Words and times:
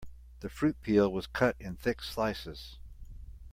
The 0.39 0.49
fruit 0.49 0.81
peel 0.81 1.11
was 1.13 1.27
cut 1.27 1.55
in 1.59 1.75
thick 1.75 2.01
slices. 2.01 2.79